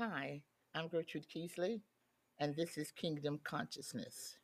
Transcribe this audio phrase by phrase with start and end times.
[0.00, 0.42] Hi,
[0.74, 1.80] I'm Gertrude Keesley,
[2.40, 4.38] and this is Kingdom Consciousness.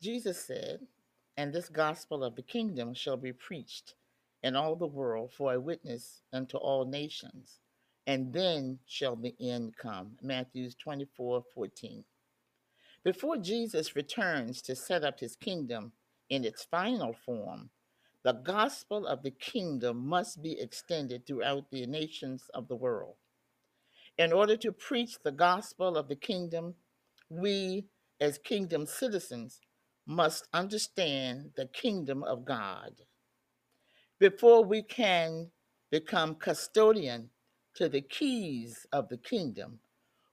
[0.00, 0.86] Jesus said,
[1.36, 3.96] And this gospel of the kingdom shall be preached
[4.44, 7.58] in all the world for a witness unto all nations,
[8.06, 10.12] and then shall the end come.
[10.22, 12.04] Matthew 24 14.
[13.02, 15.90] Before Jesus returns to set up his kingdom
[16.30, 17.70] in its final form,
[18.22, 23.16] the gospel of the kingdom must be extended throughout the nations of the world.
[24.18, 26.74] In order to preach the gospel of the kingdom,
[27.28, 27.86] we
[28.20, 29.60] as kingdom citizens
[30.06, 32.92] must understand the kingdom of God.
[34.18, 35.50] Before we can
[35.92, 37.30] become custodian
[37.74, 39.78] to the keys of the kingdom,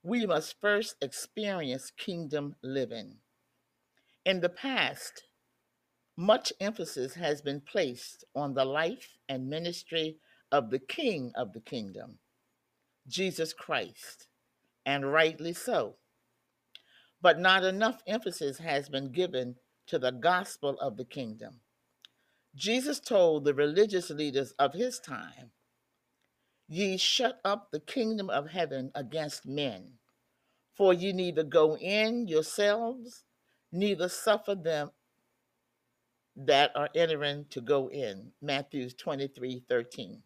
[0.02, 3.18] we must first experience kingdom living.
[4.26, 5.26] In the past,
[6.18, 10.18] much emphasis has been placed on the life and ministry
[10.52, 12.18] of the King of the kingdom.
[13.08, 14.28] Jesus Christ,
[14.86, 15.96] and rightly so.
[17.22, 19.56] But not enough emphasis has been given
[19.88, 21.62] to the gospel of the kingdom.
[22.56, 25.52] Jesus told the religious leaders of his time,
[26.68, 29.94] Ye shut up the kingdom of heaven against men,
[30.76, 33.24] for ye neither go in yourselves,
[33.72, 34.92] neither suffer them
[36.36, 38.32] that are entering to go in.
[38.42, 40.24] Matthew 23 13.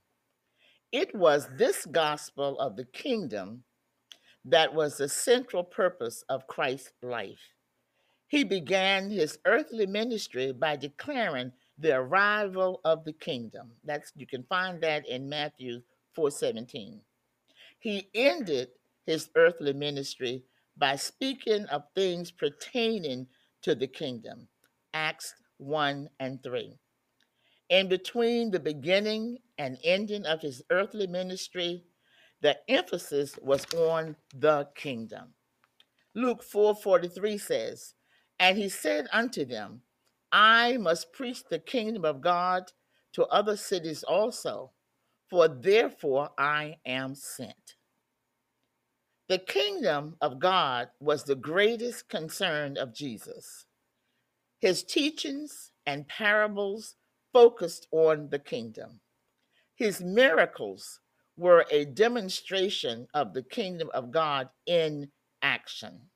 [0.91, 3.63] It was this gospel of the kingdom
[4.45, 7.53] that was the central purpose of Christ's life.
[8.27, 13.71] He began his earthly ministry by declaring the arrival of the kingdom.
[13.83, 15.81] That's you can find that in Matthew
[16.15, 17.01] 4:17.
[17.79, 18.69] He ended
[19.05, 20.43] his earthly ministry
[20.75, 23.27] by speaking of things pertaining
[23.61, 24.47] to the kingdom.
[24.93, 26.77] Acts 1 and 3.
[27.69, 31.83] In between the beginning and ending of his earthly ministry,
[32.41, 35.35] the emphasis was on the kingdom.
[36.15, 37.93] Luke 4:43 says,
[38.39, 39.83] "And he said unto them,
[40.31, 42.71] I must preach the kingdom of God
[43.11, 44.73] to other cities also,
[45.29, 47.75] for therefore I am sent."
[49.27, 53.65] The kingdom of God was the greatest concern of Jesus.
[54.59, 56.95] His teachings and parables
[57.33, 59.01] focused on the kingdom.
[59.79, 60.99] His miracles
[61.37, 65.09] were a demonstration of the kingdom of God in
[65.41, 66.09] action.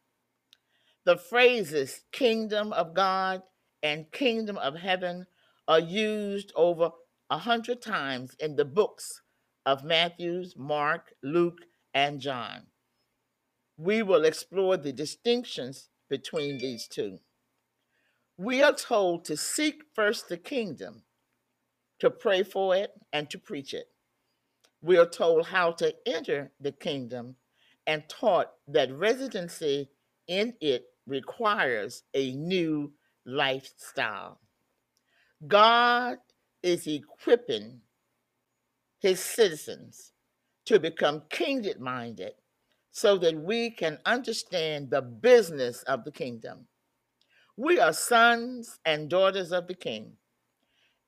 [1.06, 3.42] The phrases kingdom of God
[3.82, 5.28] and kingdom of heaven
[5.66, 6.92] are used over
[7.30, 9.22] a hundred times in the books
[9.66, 11.60] of Matthew, Mark, Luke,
[11.94, 12.68] and John.
[13.78, 17.20] We will explore the distinctions between these two.
[18.38, 21.04] We are told to seek first the kingdom,
[22.04, 23.88] to pray for it, and to preach it.
[24.82, 27.38] We are told how to enter the kingdom
[27.88, 29.90] and taught that residency
[30.28, 32.92] in it requires a new
[33.26, 34.42] lifestyle.
[35.48, 36.18] God
[36.62, 37.80] is equipping
[39.00, 40.12] his citizens
[40.66, 42.34] to become kingdom minded
[42.92, 46.68] so that we can understand the business of the kingdom.
[47.56, 50.18] We are sons and daughters of the king.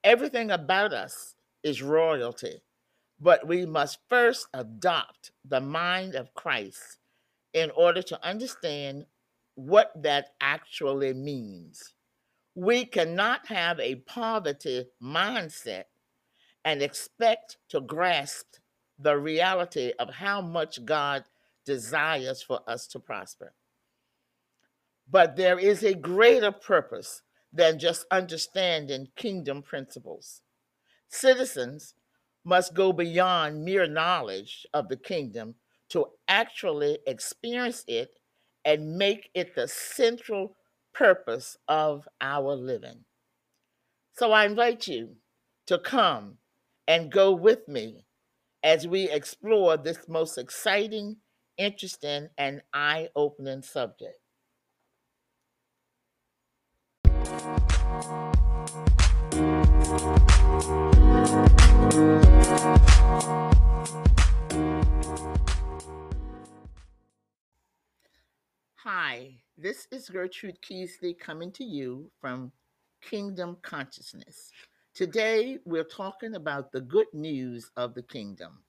[0.05, 1.33] Everything about us
[1.63, 2.61] is royalty,
[3.19, 6.99] but we must first adopt the mind of Christ
[7.53, 9.07] in order to understand
[9.55, 11.95] what that actually means.
[12.53, 15.85] We cannot have a poverty mindset
[16.63, 18.57] and expect to grasp
[18.99, 21.23] the reality of how much God
[21.65, 23.53] desires for us to prosper.
[25.09, 27.23] But there is a greater purpose
[27.55, 30.41] than just understanding kingdom principles.
[31.07, 31.95] Citizens
[32.43, 35.55] must go beyond mere knowledge of the kingdom
[35.89, 38.19] to actually experience it
[38.65, 40.55] and make it the central
[40.93, 43.05] purpose of our living.
[44.13, 45.15] So I invite you
[45.67, 46.37] to come
[46.87, 48.05] and go with me
[48.63, 51.17] as we explore this most exciting,
[51.57, 54.19] interesting, and eye opening subject.
[68.77, 72.51] Hi, this is Gertrude Keesley coming to you from
[73.01, 74.51] Kingdom Consciousness.
[74.93, 78.59] Today, we're talking about the good news of the kingdom.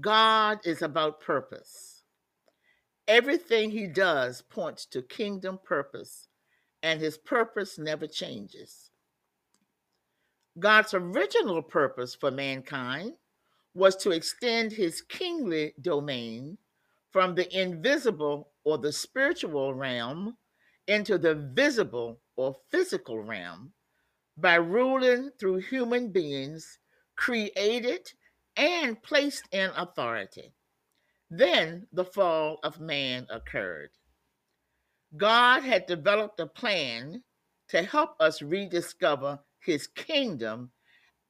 [0.00, 2.04] God is about purpose.
[3.08, 6.27] Everything he does points to kingdom purpose,
[6.82, 8.90] and his purpose never changes.
[10.58, 13.14] God's original purpose for mankind
[13.74, 16.58] was to extend his kingly domain
[17.10, 20.36] from the invisible or the spiritual realm
[20.86, 23.72] into the visible or physical realm
[24.36, 26.78] by ruling through human beings
[27.16, 28.12] created
[28.56, 30.52] and placed in authority.
[31.30, 33.90] Then the fall of man occurred.
[35.16, 37.22] God had developed a plan
[37.68, 40.70] to help us rediscover his kingdom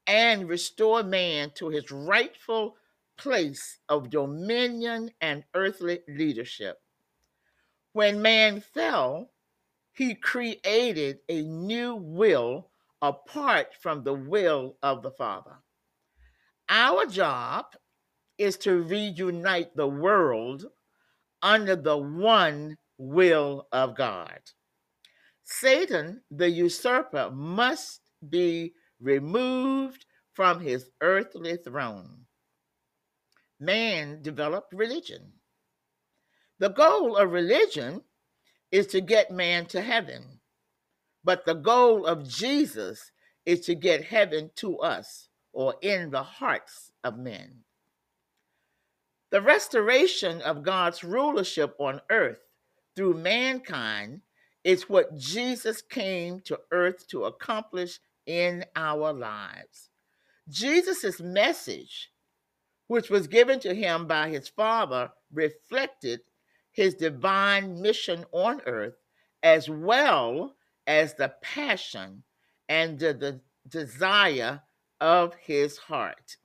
[0.07, 2.77] and restore man to his rightful
[3.17, 6.81] place of dominion and earthly leadership.
[7.93, 9.31] When man fell,
[9.93, 12.71] he created a new will
[13.03, 15.57] apart from the will of the Father.
[16.69, 17.67] Our job
[18.39, 20.67] is to reunite the world
[21.43, 24.41] under the one will of God.
[25.45, 30.05] Satan, the usurper, must be removed
[30.35, 32.27] from his earthly throne.
[33.59, 35.33] Man developed religion.
[36.59, 38.03] The goal of religion
[38.71, 40.41] is to get man to heaven,
[41.25, 43.11] but the goal of Jesus
[43.47, 47.65] is to get heaven to us or in the hearts of men.
[49.31, 52.41] The restoration of God's rulership on earth
[52.99, 54.21] through mankind
[54.65, 59.91] is what Jesus came to earth to accomplish in our lives.
[60.49, 62.11] Jesus' message,
[62.89, 66.23] which was given to him by his Father, reflected
[66.73, 68.97] his divine mission on earth
[69.45, 70.57] as well
[70.89, 72.25] as the passion
[72.69, 74.61] and the, the desire
[75.01, 76.37] of his heart.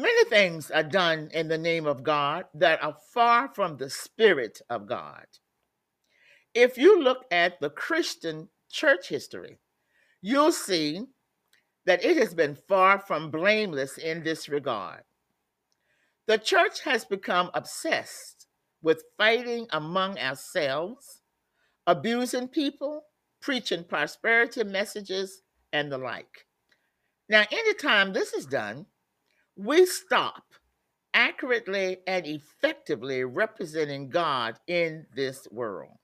[0.00, 4.62] Many things are done in the name of God that are far from the Spirit
[4.70, 5.26] of God.
[6.54, 9.58] If you look at the Christian church history,
[10.22, 11.02] you'll see
[11.84, 15.02] that it has been far from blameless in this regard.
[16.26, 18.46] The church has become obsessed
[18.80, 21.20] with fighting among ourselves,
[21.86, 23.02] abusing people,
[23.42, 25.42] preaching prosperity messages,
[25.74, 26.46] and the like.
[27.28, 28.86] Now, anytime this is done,
[29.62, 30.44] we stop
[31.12, 35.98] accurately and effectively representing God in this world.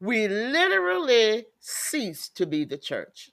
[0.00, 3.30] We literally cease to be the church.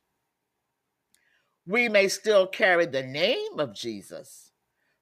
[1.66, 4.52] We may still carry the name of Jesus,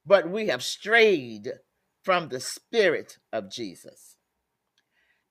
[0.05, 1.51] but we have strayed
[2.01, 4.15] from the spirit of Jesus.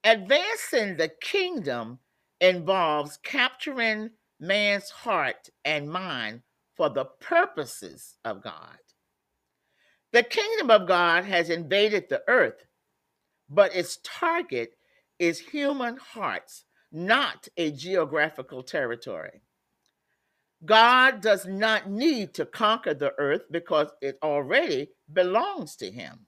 [0.04, 1.98] Advancing the kingdom
[2.42, 6.42] involves capturing man's heart and mind
[6.76, 8.78] for the purposes of God.
[10.12, 12.64] The kingdom of God has invaded the earth,
[13.50, 14.74] but its target
[15.18, 19.42] is human hearts, not a geographical territory.
[20.64, 26.26] God does not need to conquer the earth because it already belongs to him.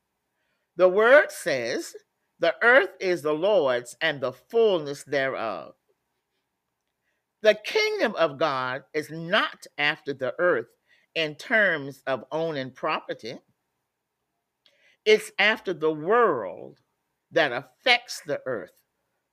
[0.76, 1.94] The word says,
[2.38, 5.75] The earth is the Lord's and the fullness thereof.
[7.43, 10.69] The kingdom of God is not after the earth
[11.15, 13.38] in terms of owning property,
[15.05, 16.81] it's after the world
[17.31, 18.82] that affects the earth,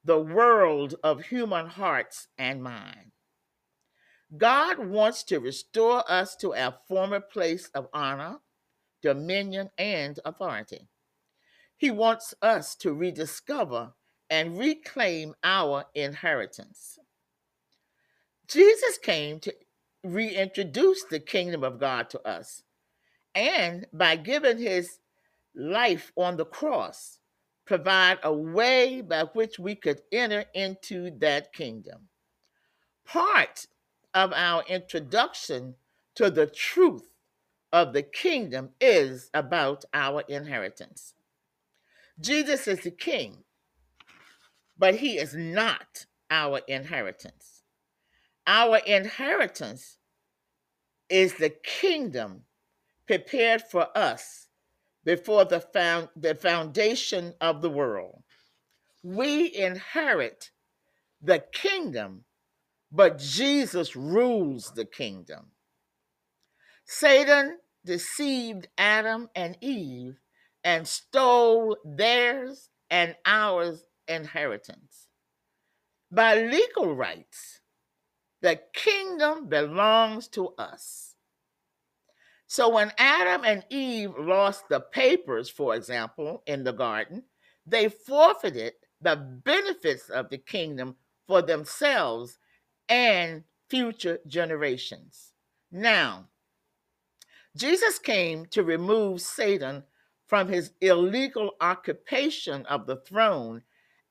[0.03, 3.13] the world of human hearts and minds.
[4.35, 8.39] God wants to restore us to our former place of honor,
[9.01, 10.87] dominion, and authority.
[11.77, 13.93] He wants us to rediscover
[14.29, 16.99] and reclaim our inheritance.
[18.47, 19.53] Jesus came to
[20.03, 22.63] reintroduce the kingdom of God to us,
[23.35, 24.99] and by giving his
[25.57, 27.19] life on the cross,
[27.65, 32.07] provide a way by which we could enter into that kingdom.
[33.05, 33.67] Part
[34.13, 35.75] of our introduction
[36.15, 37.13] to the truth
[37.73, 41.13] of the kingdom is about our inheritance.
[42.19, 43.43] Jesus is the king,
[44.77, 47.63] but he is not our inheritance.
[48.45, 49.97] Our inheritance
[51.09, 52.43] is the kingdom
[53.05, 54.46] prepared for us
[55.07, 58.21] before the, found, the foundation of the world.
[59.03, 60.51] We inherit
[61.23, 62.25] the kingdom
[62.91, 65.47] but Jesus rules the kingdom.
[66.85, 70.19] Satan deceived Adam and Eve
[70.63, 75.07] and stole theirs and ours inheritance.
[76.09, 77.59] By legal rights,
[78.41, 81.15] the kingdom belongs to us.
[82.47, 87.23] So when Adam and Eve lost the papers, for example, in the garden,
[87.65, 90.95] they forfeited the benefits of the kingdom
[91.27, 92.39] for themselves
[92.87, 95.33] and future generations.
[95.71, 96.29] Now,
[97.55, 99.83] Jesus came to remove Satan
[100.25, 103.63] from his illegal occupation of the throne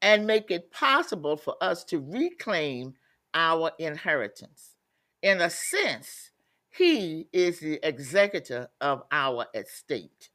[0.02, 2.95] and make it possible for us to reclaim
[3.33, 4.76] our inheritance.
[5.23, 6.31] In a sense,
[6.76, 10.28] he is the executor of our estate.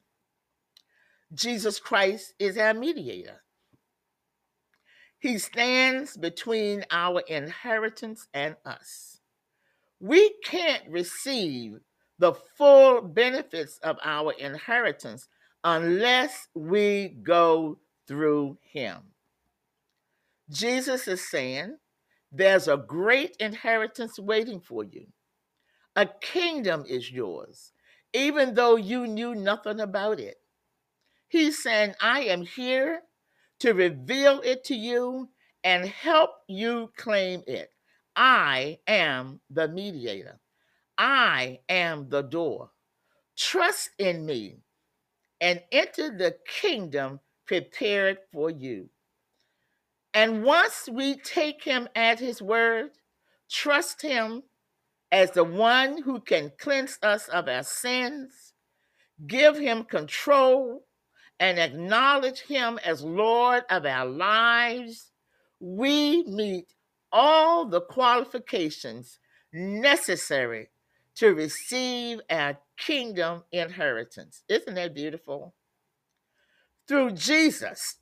[1.32, 3.42] Jesus Christ is our mediator.
[5.18, 9.20] He stands between our inheritance and us.
[10.00, 11.78] We can't receive
[12.18, 15.28] the full benefits of our inheritance
[15.62, 18.98] unless we go through him.
[20.50, 21.76] Jesus is saying,
[22.32, 25.06] There's a great inheritance waiting for you.
[25.94, 27.72] A kingdom is yours,
[28.12, 30.36] even though you knew nothing about it.
[31.28, 33.02] He's saying, I am here
[33.60, 35.28] to reveal it to you
[35.64, 37.70] and help you claim it.
[38.16, 40.40] I am the mediator.
[40.98, 42.70] I am the door.
[43.36, 44.58] Trust in me
[45.40, 48.88] and enter the kingdom prepared for you.
[50.14, 52.90] And once we take him at his word,
[53.50, 54.42] trust him
[55.12, 58.54] as the one who can cleanse us of our sins,
[59.26, 60.86] give him control,
[61.38, 65.10] and acknowledge him as Lord of our lives,
[65.60, 66.72] we meet
[67.12, 69.18] all the qualifications
[69.52, 70.70] necessary
[71.16, 74.44] to receive our kingdom inheritance.
[74.48, 75.54] Isn't that beautiful?
[76.88, 77.96] Through Jesus,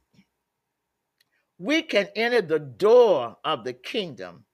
[1.59, 4.45] we can enter the door of the kingdom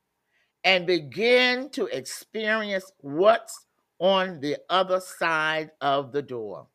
[0.66, 3.66] and begin to experience what's
[4.00, 6.66] on the other side of the door.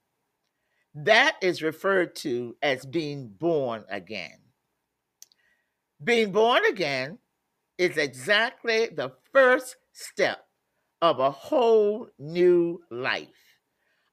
[0.96, 4.40] That is referred to as being born again.
[6.02, 7.20] Being born again
[7.78, 10.46] is exactly the first step
[11.02, 13.60] of a whole new life,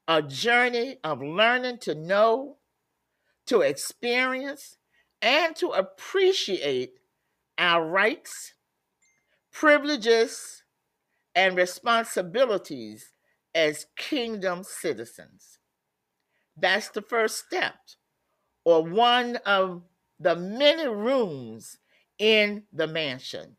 [0.09, 2.57] a journey of learning to know,
[3.45, 4.77] to experience,
[5.21, 6.99] and to appreciate
[7.57, 8.53] our rights,
[9.51, 10.63] privileges,
[11.35, 13.13] and responsibilities
[13.55, 15.59] as kingdom citizens.
[16.57, 17.75] That's the first step,
[18.65, 19.83] or one of
[20.19, 21.77] the many rooms
[22.17, 23.55] in the mansion.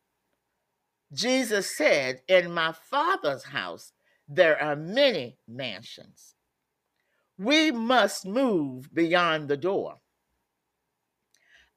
[1.12, 3.92] Jesus said, In my Father's house,
[4.28, 6.34] there are many mansions.
[7.38, 9.96] We must move beyond the door.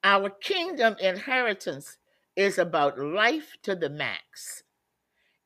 [0.04, 1.96] Our kingdom inheritance
[2.36, 4.62] is about life to the max.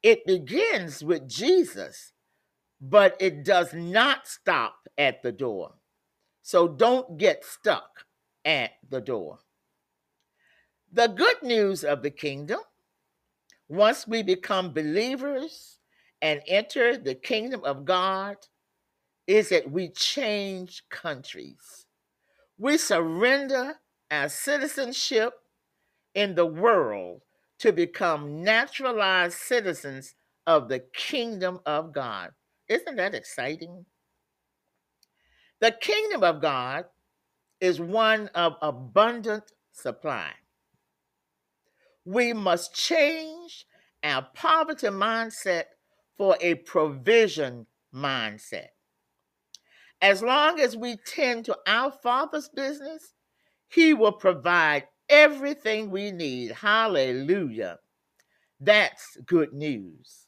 [0.03, 2.13] It begins with Jesus,
[2.81, 5.75] but it does not stop at the door.
[6.43, 8.07] So don't get stuck
[8.45, 9.39] at the door.
[10.93, 12.61] The good news of the kingdom
[13.69, 15.79] once we become believers
[16.23, 18.37] and enter the kingdom of God,
[19.27, 21.87] is that we change countries.
[22.57, 23.75] We surrender
[24.11, 25.35] our citizenship
[26.15, 27.23] in the world
[27.59, 30.15] to become naturalized citizens
[30.47, 32.31] of the kingdom of God.
[32.69, 33.85] Isn't that exciting?
[35.61, 36.85] The kingdom of God
[37.61, 40.31] is one of abundant supply.
[42.05, 43.67] We must change
[44.03, 45.65] our poverty mindset
[46.17, 48.69] for a provision mindset.
[50.01, 53.15] As long as we tend to our Father's business,
[53.69, 56.53] He will provide everything we need.
[56.53, 57.79] Hallelujah.
[58.61, 60.27] That's good news.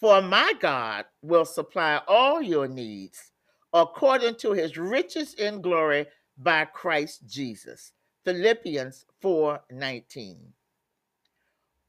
[0.00, 3.32] For my God will supply all your needs
[3.72, 6.06] according to his riches in glory
[6.38, 7.92] by Christ Jesus.
[8.24, 10.54] Philippians 4:19.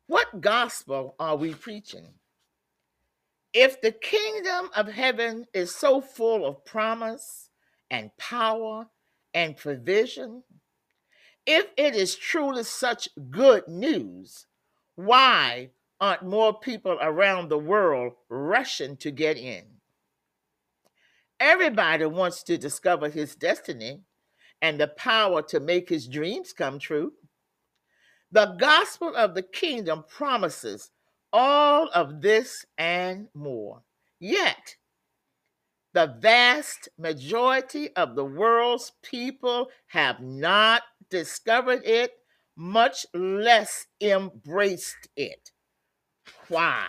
[0.07, 2.13] What gospel are we preaching?
[3.53, 7.49] If the kingdom of heaven is so full of promise
[7.89, 8.87] and power
[9.33, 10.43] and provision,
[11.45, 14.45] if it is truly such good news,
[14.95, 19.63] why aren't more people around the world rushing to get in?
[21.39, 24.01] Everybody wants to discover his destiny
[24.61, 27.13] and the power to make his dreams come true.
[28.31, 30.91] The gospel of the kingdom promises
[31.33, 33.81] all of this and more.
[34.19, 34.75] Yet,
[35.93, 42.11] the vast majority of the world's people have not discovered it,
[42.55, 45.51] much less embraced it.
[46.47, 46.85] Why?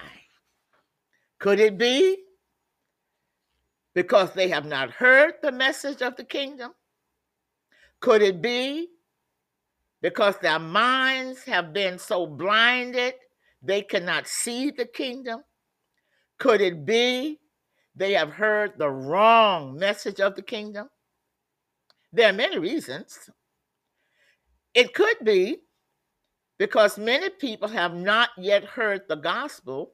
[1.39, 2.19] Could it be
[3.95, 6.73] because they have not heard the message of the kingdom?
[8.01, 8.89] Could it be
[10.01, 13.15] because their minds have been so blinded
[13.63, 15.43] they cannot see the kingdom?
[16.39, 17.39] Could it be
[17.95, 20.89] they have heard the wrong message of the kingdom?
[22.13, 23.31] There are many reasons.
[24.75, 25.59] It could be
[26.59, 29.93] because many people have not yet heard the gospel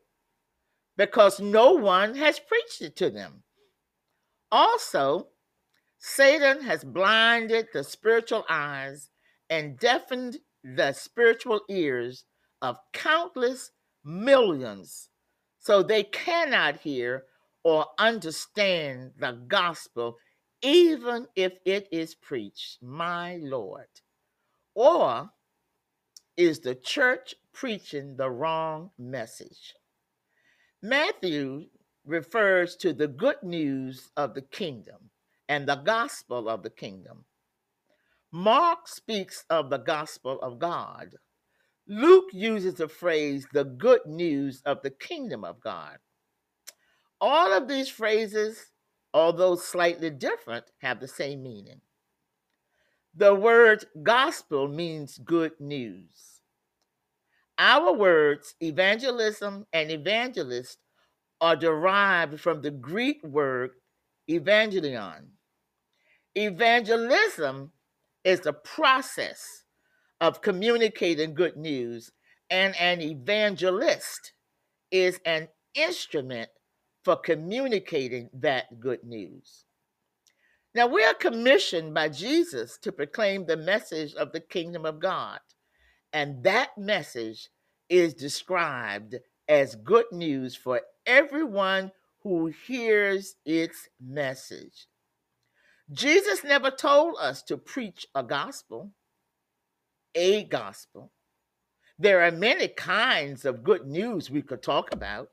[0.97, 3.43] because no one has preached it to them.
[4.51, 5.29] Also,
[5.99, 9.11] Satan has blinded the spiritual eyes
[9.51, 12.25] and deafened the spiritual ears
[12.63, 13.71] of countless
[14.05, 15.09] millions
[15.59, 17.25] so they cannot hear
[17.69, 20.17] or understand the gospel,
[20.63, 22.79] even if it is preached.
[22.81, 23.89] My Lord.
[24.75, 25.29] Or
[26.39, 29.75] is the church preaching the wrong message?
[30.81, 31.67] Matthew
[32.07, 35.11] refers to the good news of the kingdom
[35.51, 37.27] and the gospel of the kingdom.
[38.33, 41.17] Mark speaks of the gospel of God.
[41.87, 45.99] Luke uses the phrase the good news of the kingdom of God.
[47.21, 48.71] All of these phrases,
[49.13, 51.81] although slightly different, have the same meaning.
[53.15, 56.41] The word gospel means good news.
[57.59, 60.79] Our words, evangelism and evangelist,
[61.41, 63.71] are derived from the Greek word
[64.31, 65.27] evangelion.
[66.37, 67.73] Evangelism
[68.23, 69.65] is the process
[70.21, 72.13] of communicating good news,
[72.51, 74.33] and an evangelist
[74.93, 76.51] is an instrument
[77.05, 79.65] for communicating that good news.
[80.75, 85.41] Now, we are commissioned by Jesus to proclaim the message of the kingdom of God,
[86.13, 87.49] and that message
[87.89, 89.17] is described
[89.49, 91.91] as good news for everyone
[92.23, 94.87] who hears its message.
[95.91, 98.93] Jesus never told us to preach a gospel,
[100.15, 101.11] a gospel.
[101.99, 105.31] There are many kinds of good news we could talk about,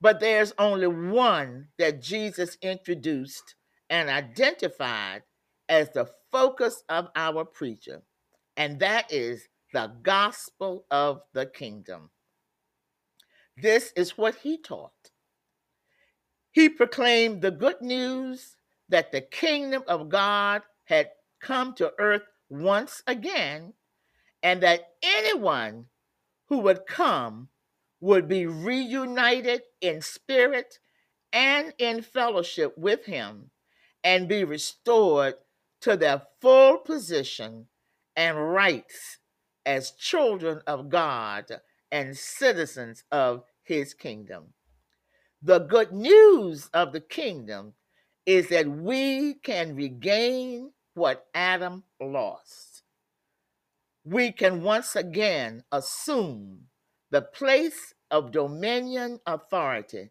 [0.00, 3.54] but there's only one that Jesus introduced
[3.90, 5.22] and identified
[5.68, 8.02] as the focus of our preacher,
[8.56, 12.10] and that is the gospel of the kingdom.
[13.56, 15.10] This is what he taught.
[16.52, 18.56] He proclaimed the good news
[18.88, 21.10] that the kingdom of God had
[21.40, 23.74] come to earth once again,
[24.42, 25.86] and that anyone
[26.48, 27.48] who would come
[28.00, 30.78] would be reunited in spirit
[31.32, 33.50] and in fellowship with him
[34.02, 35.34] and be restored
[35.82, 37.66] to their full position
[38.16, 39.18] and rights
[39.66, 41.46] as children of God
[41.92, 44.54] and citizens of his kingdom.
[45.42, 47.74] The good news of the kingdom
[48.26, 52.82] is that we can regain what Adam lost.
[54.04, 56.69] We can once again assume
[57.10, 60.10] the place of dominion authority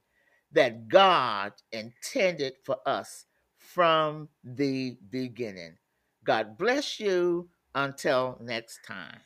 [0.51, 3.25] that God intended for us
[3.57, 5.77] from the beginning.
[6.23, 7.49] God bless you.
[7.75, 9.19] Until next time.